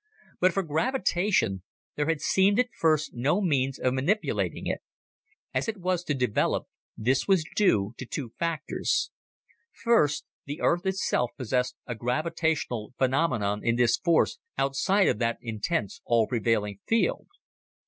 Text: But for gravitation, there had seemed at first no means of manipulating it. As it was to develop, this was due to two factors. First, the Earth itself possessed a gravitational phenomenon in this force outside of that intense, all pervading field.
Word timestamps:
But 0.39 0.51
for 0.51 0.63
gravitation, 0.63 1.61
there 1.95 2.07
had 2.07 2.21
seemed 2.21 2.57
at 2.59 2.73
first 2.75 3.11
no 3.13 3.39
means 3.39 3.77
of 3.77 3.93
manipulating 3.93 4.65
it. 4.65 4.81
As 5.53 5.67
it 5.67 5.77
was 5.77 6.03
to 6.05 6.15
develop, 6.15 6.63
this 6.97 7.27
was 7.27 7.45
due 7.55 7.93
to 7.99 8.07
two 8.07 8.33
factors. 8.39 9.11
First, 9.83 10.25
the 10.45 10.59
Earth 10.59 10.87
itself 10.87 11.29
possessed 11.37 11.75
a 11.85 11.93
gravitational 11.93 12.95
phenomenon 12.97 13.63
in 13.63 13.75
this 13.75 13.95
force 13.95 14.39
outside 14.57 15.07
of 15.07 15.19
that 15.19 15.37
intense, 15.39 16.01
all 16.03 16.25
pervading 16.25 16.79
field. 16.87 17.27